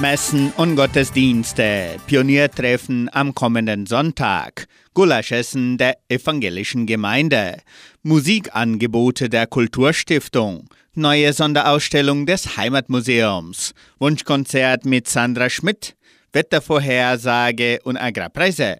[0.00, 7.56] Messen und Gottesdienste, Pioniertreffen am kommenden Sonntag, Gulaschessen der evangelischen Gemeinde,
[8.04, 15.96] Musikangebote der Kulturstiftung, neue Sonderausstellung des Heimatmuseums, Wunschkonzert mit Sandra Schmidt,
[16.32, 18.76] Wettervorhersage und Agrarpreise.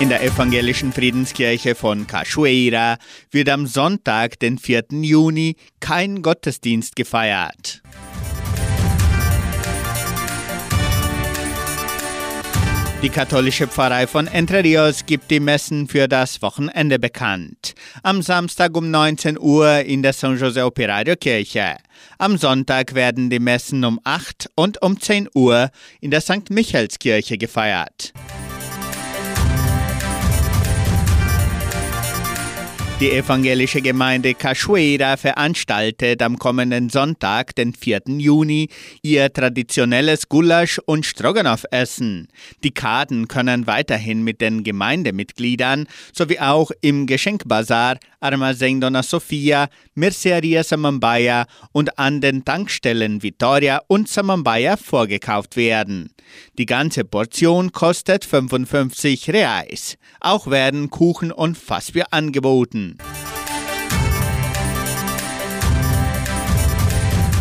[0.00, 2.98] In der evangelischen Friedenskirche von Cachoeira
[3.30, 4.86] wird am Sonntag, den 4.
[4.90, 7.80] Juni, kein Gottesdienst gefeiert.
[13.02, 17.74] Die katholische Pfarrei von Entre Rios gibt die Messen für das Wochenende bekannt.
[18.02, 21.76] Am Samstag um 19 Uhr in der San José Operario Kirche.
[22.18, 25.70] Am Sonntag werden die Messen um 8 und um 10 Uhr
[26.00, 26.50] in der St.
[26.50, 28.12] Michaelskirche gefeiert.
[33.00, 38.02] Die evangelische Gemeinde Cachoeira veranstaltet am kommenden Sonntag, den 4.
[38.18, 38.68] Juni,
[39.02, 42.28] ihr traditionelles Gulasch- und Stroganoff-Essen.
[42.62, 50.62] Die Karten können weiterhin mit den Gemeindemitgliedern sowie auch im Geschenkbazar Armazém Dona Sofia, Merceria
[50.62, 56.10] Samambaya und an den Tankstellen Vitoria und Samambaya vorgekauft werden.
[56.58, 59.98] Die ganze Portion kostet 55 Reais.
[60.20, 62.83] Auch werden Kuchen und Fassbier angeboten.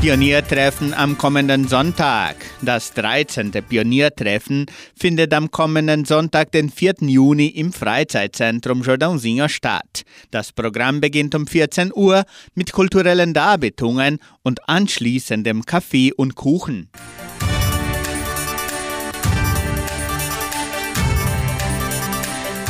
[0.04, 2.36] Pioniertreffen am kommenden Sonntag.
[2.62, 3.52] Das 13.
[3.52, 6.96] Pioniertreffen findet am kommenden Sonntag, den 4.
[7.04, 10.04] Juni, im Freizeitzentrum Jordãozinho statt.
[10.30, 16.90] Das Programm beginnt um 14 Uhr mit kulturellen Darbietungen und anschließendem Kaffee und Kuchen.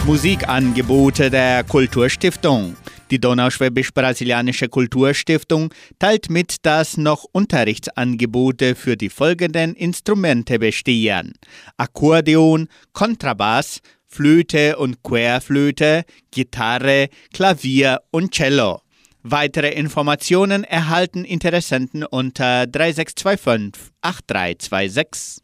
[0.06, 2.76] Musikangebote der Kulturstiftung.
[3.14, 11.34] Die Donauschwäbisch-Brasilianische Kulturstiftung teilt mit, dass noch Unterrichtsangebote für die folgenden Instrumente bestehen:
[11.78, 18.82] Akkordeon, Kontrabass, Flöte und Querflöte, Gitarre, Klavier und Cello.
[19.22, 25.44] Weitere Informationen erhalten Interessenten unter 3625 8326.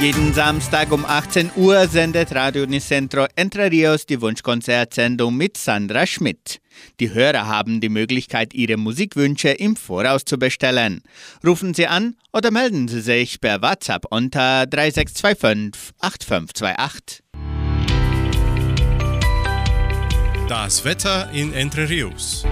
[0.00, 6.60] Jeden Samstag um 18 Uhr sendet Radio Nicentro Entre Rios die Wunschkonzertsendung mit Sandra Schmidt.
[6.98, 11.02] Die Hörer haben die Möglichkeit, ihre Musikwünsche im Voraus zu bestellen.
[11.46, 17.22] Rufen Sie an oder melden Sie sich per WhatsApp unter 3625 8528.
[20.48, 22.44] Das Wetter in Entre Rios.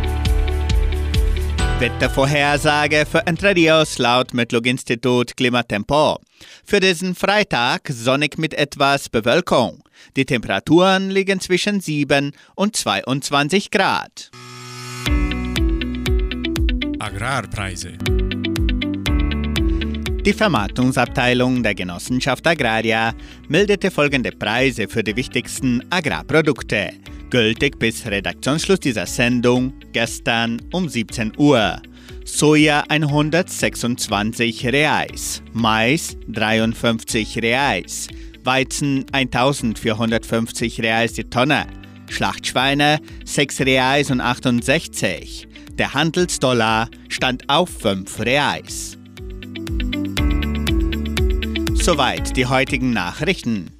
[1.78, 6.18] Wettervorhersage für Entre Rios laut Metlog-Institut Klimatempo.
[6.64, 9.82] Für diesen Freitag sonnig mit etwas Bewölkung.
[10.16, 14.30] Die Temperaturen liegen zwischen 7 und 22 Grad.
[16.98, 17.98] Agrarpreise.
[20.24, 23.12] Die Vermarktungsabteilung der Genossenschaft Agraria
[23.48, 26.90] meldete folgende Preise für die wichtigsten Agrarprodukte,
[27.32, 31.80] gültig bis Redaktionsschluss dieser Sendung gestern um 17 Uhr.
[32.26, 38.08] Soja 126 Reais, Mais 53 Reais,
[38.44, 41.66] Weizen 1450 Reais die Tonne,
[42.10, 45.48] Schlachtschweine 6 Reais und 68.
[45.78, 48.98] Der Handelsdollar stand auf 5 Reais.
[51.72, 53.70] Soweit die heutigen Nachrichten.